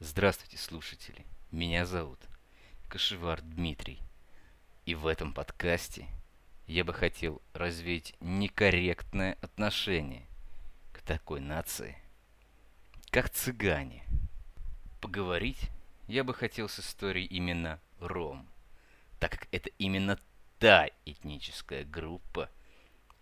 [0.00, 1.26] Здравствуйте, слушатели.
[1.50, 2.20] Меня зовут
[2.88, 4.00] Кашевар Дмитрий.
[4.86, 6.06] И в этом подкасте
[6.68, 10.24] я бы хотел развеять некорректное отношение
[10.92, 11.98] к такой нации,
[13.10, 14.04] как цыгане.
[15.00, 15.68] Поговорить
[16.06, 18.48] я бы хотел с историей именно ром,
[19.18, 20.16] так как это именно
[20.60, 22.48] та этническая группа,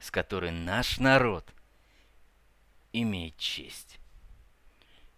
[0.00, 1.48] с которой наш народ
[2.92, 4.00] имеет честь.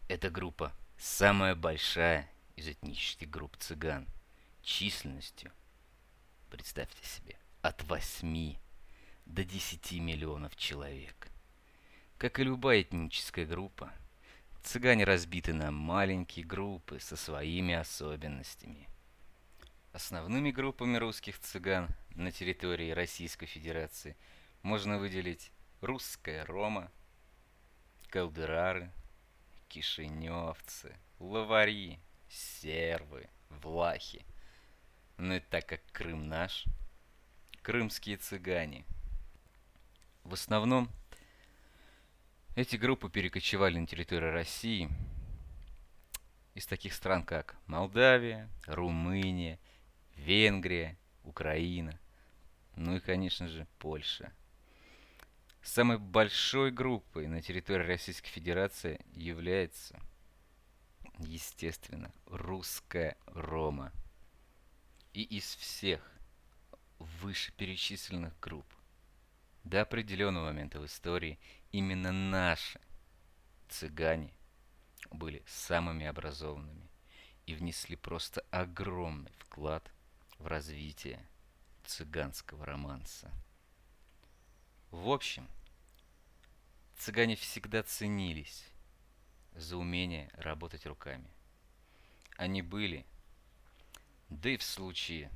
[0.06, 4.06] Эта группа самая большая из этнических групп цыган
[4.62, 5.52] численностью,
[6.50, 8.56] представьте себе, от 8
[9.26, 11.28] до 10 миллионов человек.
[12.18, 13.92] Как и любая этническая группа,
[14.62, 18.88] цыгане разбиты на маленькие группы со своими особенностями.
[19.92, 24.16] Основными группами русских цыган на территории Российской Федерации
[24.62, 26.90] можно выделить русская Рома,
[28.08, 28.90] калдырары,
[29.68, 31.98] кишиневцы, лавари,
[32.28, 34.24] сервы, влахи.
[35.16, 36.64] Ну и так как Крым наш,
[37.62, 38.84] крымские цыгане.
[40.24, 40.90] В основном
[42.54, 44.88] эти группы перекочевали на территорию России
[46.54, 49.58] из таких стран, как Молдавия, Румыния,
[50.16, 51.98] Венгрия, Украина,
[52.76, 54.32] ну и, конечно же, Польша–
[55.66, 60.00] Самой большой группой на территории Российской Федерации является,
[61.18, 63.92] естественно, русская Рома.
[65.12, 66.00] И из всех
[67.20, 68.64] вышеперечисленных групп
[69.64, 71.36] до определенного момента в истории
[71.72, 72.80] именно наши
[73.68, 74.32] цыгане
[75.10, 76.88] были самыми образованными
[77.44, 79.92] и внесли просто огромный вклад
[80.38, 81.28] в развитие
[81.84, 83.32] цыганского романса.
[84.90, 85.48] В общем,
[86.96, 88.64] цыгане всегда ценились
[89.54, 91.28] за умение работать руками.
[92.36, 93.04] Они были,
[94.28, 95.30] да и в случае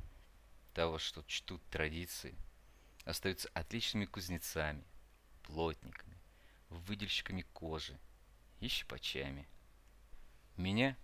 [0.73, 2.35] того, что чтут традиции,
[3.05, 4.85] остаются отличными кузнецами,
[5.43, 6.17] плотниками,
[6.69, 7.99] выдельщиками кожи
[8.61, 9.49] и щипачами.
[10.57, 10.97] Меня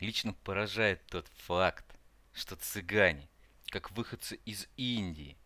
[0.00, 1.86] лично поражает тот факт,
[2.32, 3.28] что цыгане,
[3.66, 5.36] как выходцы из Индии,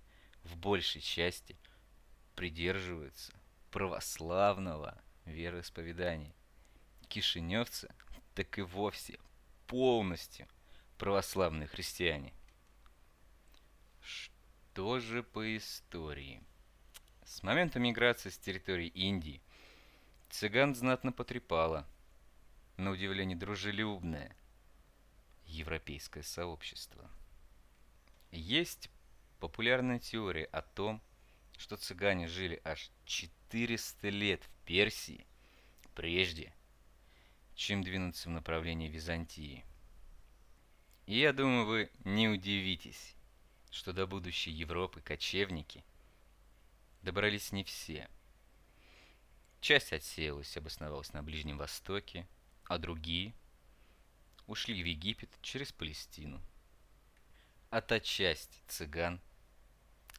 [0.44, 1.56] в большей части
[2.36, 3.32] придерживаются
[3.72, 6.34] православного вероисповедания.
[7.08, 7.88] Кишиневцы
[8.34, 9.19] так и вовсе
[9.66, 10.47] полностью
[10.98, 12.32] православные христиане.
[14.00, 16.42] Что же по истории?
[17.24, 19.42] С момента миграции с территории Индии
[20.30, 21.86] цыган знатно потрепало,
[22.76, 24.36] на удивление дружелюбное,
[25.47, 27.10] европейское сообщество.
[28.30, 28.91] Есть
[29.41, 31.00] популярная теория о том,
[31.56, 35.27] что цыгане жили аж 400 лет в Персии,
[35.94, 36.53] прежде
[37.55, 39.65] чем двинуться в направлении Византии.
[41.06, 43.15] И я думаю, вы не удивитесь,
[43.71, 45.84] что до будущей Европы кочевники
[47.03, 48.11] добрались не все.
[49.61, 52.28] Часть отсеялась, обосновалась на Ближнем Востоке,
[52.65, 53.34] а другие
[54.47, 56.43] ушли в Египет через Палестину.
[57.71, 59.21] А та часть цыган–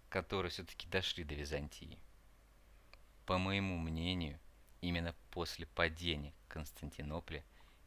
[0.09, 1.99] которые все-таки дошли до Византии.
[3.25, 4.39] По моему мнению,
[4.81, 7.43] именно после падения Константинополя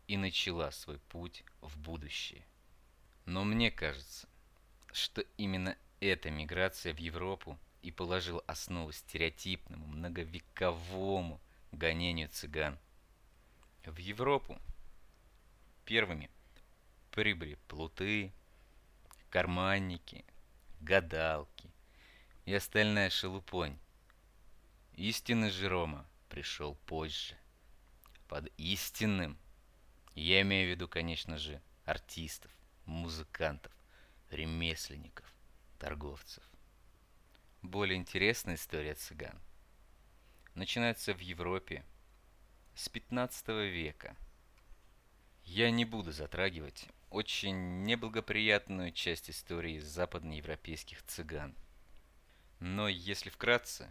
[0.07, 2.45] и начала свой путь в будущее.
[3.27, 4.29] Но мне кажется,
[4.93, 11.41] что именно эта миграция в Европу и положила основу стереотипному, многовековому
[11.73, 12.79] гонению цыган.
[13.85, 14.61] В Европу
[15.85, 16.31] первыми
[17.11, 18.33] прибыли плуты,
[19.31, 20.25] карманники,
[20.81, 21.71] гадалки,
[22.51, 23.79] и остальная шелупонь.
[24.95, 27.37] Истинный же Рома пришел позже.
[28.27, 29.39] Под истинным
[30.17, 32.51] я имею в виду, конечно же, артистов,
[32.87, 33.73] музыкантов,
[34.31, 35.33] ремесленников,
[35.79, 36.43] торговцев.
[37.63, 39.41] Более интересная история цыган
[40.57, 41.85] начинается в Европе
[42.75, 44.17] с 15 века.
[45.45, 51.55] Я не буду затрагивать очень неблагоприятную часть истории западноевропейских цыган–
[52.61, 53.91] но если вкратце,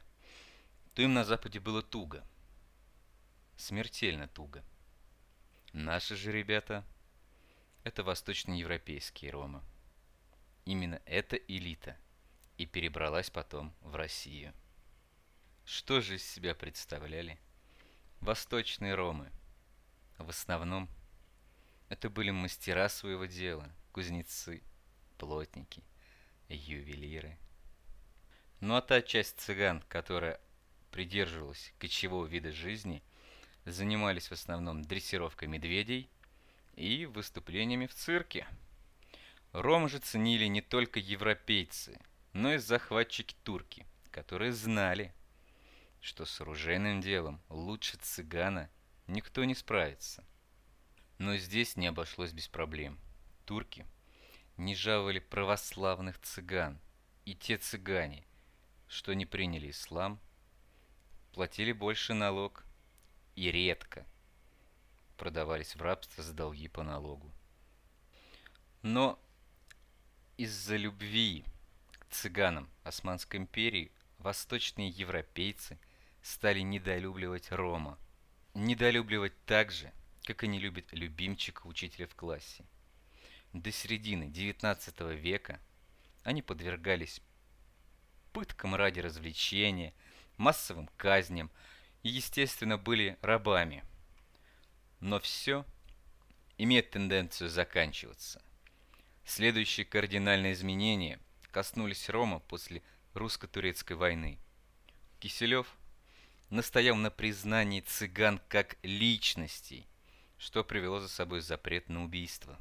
[0.93, 2.23] то им на Западе было туго.
[3.57, 4.63] Смертельно туго.
[5.73, 6.85] Наши же ребята–
[7.83, 9.61] это восточноевропейские ромы.
[10.65, 11.97] Именно эта элита
[12.57, 14.53] и перебралась потом в Россию.
[15.65, 17.39] Что же из себя представляли
[18.21, 19.31] восточные ромы?
[20.17, 20.89] В основном
[21.89, 24.61] это были мастера своего дела, кузнецы,
[25.17, 25.83] плотники,
[26.49, 27.37] ювелиры–
[28.61, 30.39] а та часть цыган, которая
[30.91, 33.01] придерживалась кочевого вида жизни,
[33.65, 36.09] занимались в основном дрессировкой медведей
[36.75, 38.47] и выступлениями в цирке.
[39.51, 41.99] Ром же ценили не только европейцы,
[42.33, 45.13] но и захватчики-турки, которые знали,
[46.01, 48.69] что с оружейным делом лучше цыгана
[49.07, 50.23] никто не справится.
[51.17, 52.99] Но здесь не обошлось без проблем.
[53.45, 53.85] Турки
[54.57, 56.79] не жаловали православных цыган,
[57.25, 58.25] и те цыгане,
[58.89, 60.19] что не приняли ислам,
[61.31, 62.65] платили больше налог
[63.35, 64.05] и редко
[65.15, 67.31] продавались в рабство за долги по налогу.
[68.81, 69.19] Но
[70.37, 71.45] из-за любви
[71.91, 75.77] к цыганам Османской империи восточные европейцы
[76.21, 77.99] стали недолюбливать Рома.
[78.55, 79.91] Недолюбливать так же,
[80.23, 82.65] как они любят любимчика учителя в классе.
[83.53, 85.59] До середины XIX века
[86.23, 87.21] они подвергались
[88.31, 89.93] пыткам ради развлечения,
[90.37, 91.51] массовым казням
[92.03, 93.83] и, естественно, были рабами.
[94.99, 95.65] Но все
[96.57, 98.41] имеет тенденцию заканчиваться.
[99.25, 101.19] Следующие кардинальные изменения
[101.51, 102.81] коснулись Рома после
[103.13, 104.39] русско-турецкой войны.
[105.19, 105.67] Киселев
[106.49, 109.87] настоял на признании цыган как личностей,
[110.37, 112.57] что привело за собой запрет на убийство.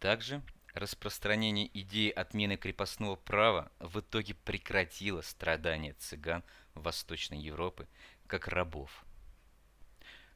[0.00, 0.42] Также
[0.76, 6.44] распространение идеи отмены крепостного права в итоге прекратило страдания цыган
[6.74, 7.88] Восточной Европы
[8.26, 9.04] как рабов.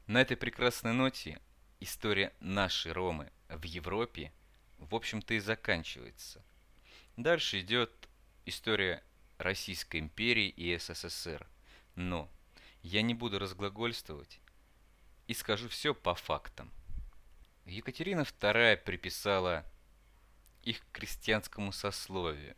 [0.07, 1.39] На этой прекрасной ноте
[1.79, 4.33] история нашей Ромы в Европе
[4.79, 6.43] в общем-то и заканчивается.
[7.17, 8.09] Дальше идет
[8.47, 9.03] история
[9.37, 11.47] Российской империи и СССР.
[11.93, 12.31] Но
[12.81, 14.39] я не буду разглагольствовать
[15.27, 16.71] и скажу все по фактам.
[17.65, 19.65] Екатерина II приписала
[20.63, 22.55] их крестьянскому сословию,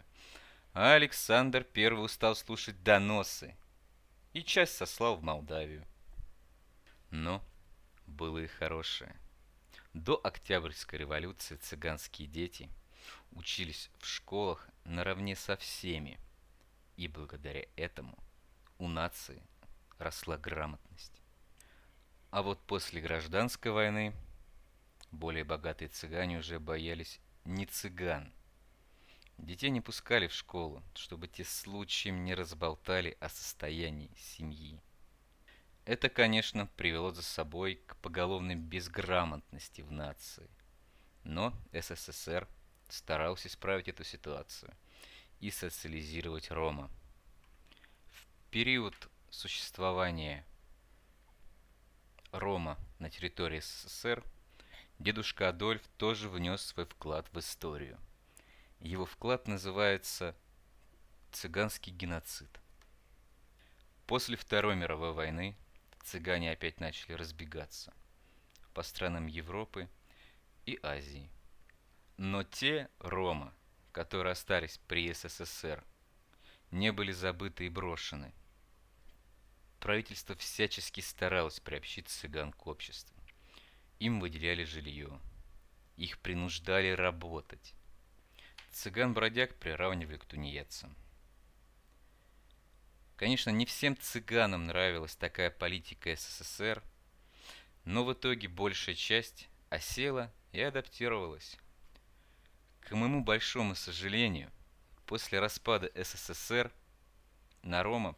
[0.73, 3.55] а Александр I стал слушать доносы
[4.33, 5.85] и часть сослал в Молдавию.
[7.11, 7.43] Но
[8.07, 9.15] было и хорошее.
[9.93, 12.69] До Октябрьской революции цыганские дети
[13.31, 16.19] учились в школах наравне со всеми,
[16.97, 18.17] и благодаря этому
[18.79, 19.41] у нации
[19.99, 21.21] росла грамотность.
[22.31, 24.13] А вот после гражданской войны
[25.11, 28.33] более богатые цыгане уже боялись не цыган.
[29.37, 34.79] Детей не пускали в школу, чтобы те случаем не разболтали о состоянии семьи.
[35.85, 40.49] Это, конечно, привело за собой к поголовной безграмотности в нации.
[41.23, 42.47] Но СССР
[42.87, 44.73] старался исправить эту ситуацию
[45.39, 46.89] и социализировать Рома.
[48.11, 48.95] В период
[49.29, 50.45] существования
[52.31, 54.23] Рома на территории СССР
[54.99, 57.99] дедушка Адольф тоже внес свой вклад в историю.
[58.79, 60.35] Его вклад называется
[61.31, 62.59] «Цыганский геноцид».
[64.05, 65.55] После Второй мировой войны
[66.03, 67.93] цыгане опять начали разбегаться
[68.73, 69.89] по странам Европы
[70.65, 71.29] и Азии.
[72.17, 73.53] Но те Рома,
[73.91, 75.83] которые остались при СССР,
[76.71, 78.33] не были забыты и брошены.
[79.79, 83.22] Правительство всячески старалось приобщить цыган к обществу.
[83.99, 85.19] Им выделяли жилье.
[85.97, 87.73] Их принуждали работать.
[88.71, 90.95] Цыган-бродяг приравнивали к тунеядцам.
[93.15, 96.83] Конечно, не всем цыганам нравилась такая политика СССР,
[97.85, 101.57] но в итоге большая часть осела и адаптировалась.
[102.81, 104.51] К моему большому сожалению,
[105.05, 106.71] после распада СССР
[107.61, 108.15] на Рома,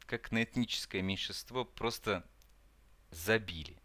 [0.00, 2.28] как на этническое меньшинство, просто
[3.10, 3.78] забили.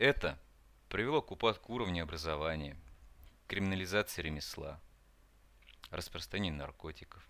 [0.00, 0.40] Это
[0.88, 2.74] привело к упадку уровня образования,
[3.46, 4.80] криминализации ремесла,
[5.90, 7.22] распространению наркотиков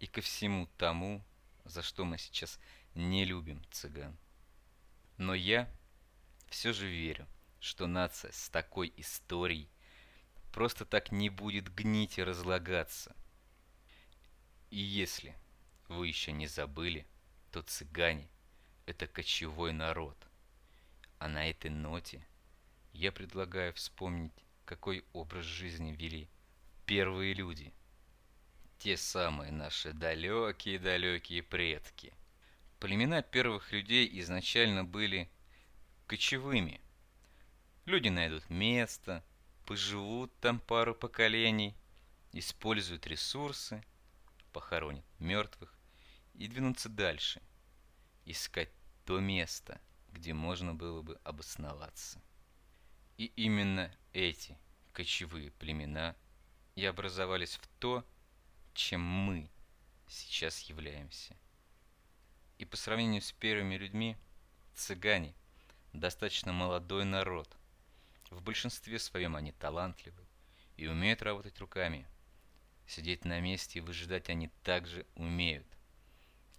[0.00, 1.24] и ко всему тому,
[1.64, 2.60] за что мы сейчас
[2.94, 4.18] не любим цыган.
[5.16, 5.66] Но я
[6.50, 7.26] все же верю,
[7.58, 9.70] что нация с такой историей
[10.52, 13.16] просто так не будет гнить и разлагаться.
[14.68, 15.34] И если
[15.88, 17.06] вы еще не забыли,
[17.50, 18.28] то цыгане–
[18.84, 20.29] это кочевой народ.
[21.20, 22.26] А на этой ноте
[22.92, 24.32] я предлагаю вспомнить,
[24.64, 26.28] какой образ жизни вели
[26.86, 27.72] первые люди–
[28.80, 32.14] те самые наши далекие-далекие предки.
[32.78, 35.28] Племена первых людей изначально были
[36.06, 36.80] кочевыми.
[37.84, 39.22] Люди найдут место,
[39.66, 41.76] поживут там пару поколений,
[42.32, 43.84] используют ресурсы,
[44.50, 45.78] похоронят мертвых
[46.32, 47.42] и двинутся дальше,
[48.24, 48.70] искать
[49.04, 49.78] то место,
[50.12, 52.20] где можно было бы обосноваться.
[53.16, 54.56] И именно эти
[54.92, 56.16] кочевые племена
[56.74, 58.04] и образовались в то,
[58.74, 59.50] чем мы
[60.08, 61.36] сейчас являемся.
[62.58, 64.16] И по сравнению с первыми людьми,
[64.74, 65.34] цыгане
[65.92, 67.56] достаточно молодой народ,
[68.30, 70.24] В большинстве своем они талантливы
[70.76, 72.06] и умеют работать руками.
[72.86, 75.66] Сидеть на месте и выжидать они также умеют.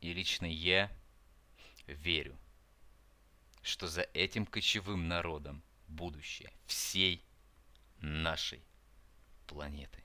[0.02, 0.92] И лично я
[1.88, 2.38] верю,
[3.62, 7.24] что за этим кочевым народом будущее всей
[8.00, 8.62] нашей
[9.48, 10.04] планеты.